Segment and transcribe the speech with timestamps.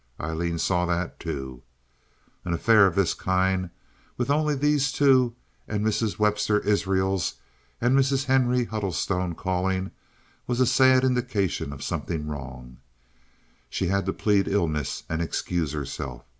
[0.19, 1.61] Aileen saw that, too.
[2.43, 3.69] An affair of this kind,
[4.17, 5.35] with only these two
[5.67, 6.17] and Mrs.
[6.17, 7.35] Webster Israels
[7.79, 8.25] and Mrs.
[8.25, 9.91] Henry Huddlestone calling,
[10.47, 12.77] was a sad indication of something wrong.
[13.69, 16.25] She had to plead illness and excuse herself.